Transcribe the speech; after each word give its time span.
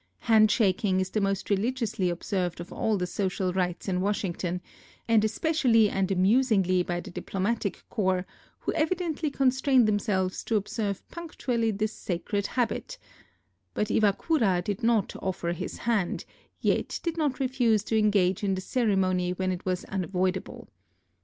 Hand 0.21 0.49
shaking 0.49 0.99
is 0.99 1.11
the 1.11 1.21
most 1.21 1.51
religiously 1.51 2.09
observed 2.09 2.59
of 2.59 2.73
all 2.73 2.97
the 2.97 3.05
social 3.05 3.53
rites 3.53 3.87
in 3.87 4.01
Washington, 4.01 4.59
and 5.07 5.23
especially 5.23 5.91
and 5.91 6.09
amusingly 6.09 6.81
by 6.81 6.99
the 6.99 7.11
diplomatic 7.11 7.83
corps, 7.87 8.25
who 8.61 8.73
evidently 8.73 9.29
constrain 9.29 9.85
themselves 9.85 10.43
to 10.43 10.55
observe 10.55 11.07
punctually 11.09 11.69
this 11.69 11.93
sacred 11.93 12.47
habit; 12.47 12.97
but 13.75 13.91
Iwakura 13.91 14.63
did 14.63 14.81
not 14.81 15.15
offer 15.17 15.51
his 15.53 15.77
hand, 15.77 16.25
yet 16.59 16.99
did 17.03 17.15
not 17.15 17.39
refuse 17.39 17.83
to 17.83 17.95
engage 17.95 18.43
in 18.43 18.55
the 18.55 18.61
ceremony 18.61 19.33
when 19.33 19.51
it 19.51 19.67
was 19.67 19.85
unavoidable. 19.85 20.67